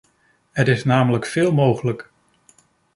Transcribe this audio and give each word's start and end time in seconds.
Er 0.51 0.67
is 0.67 0.83
namelijk 0.83 1.25
veel 1.25 1.53
mogelijk. 1.53 2.11